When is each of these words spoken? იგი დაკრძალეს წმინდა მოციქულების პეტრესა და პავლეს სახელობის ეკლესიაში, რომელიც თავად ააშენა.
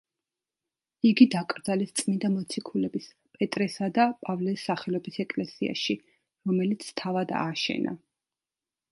იგი 1.07 1.25
დაკრძალეს 1.33 1.91
წმინდა 1.99 2.31
მოციქულების 2.35 3.09
პეტრესა 3.37 3.89
და 3.97 4.05
პავლეს 4.29 4.63
სახელობის 4.69 5.19
ეკლესიაში, 5.25 5.97
რომელიც 6.53 6.87
თავად 7.03 7.35
ააშენა. 7.43 7.95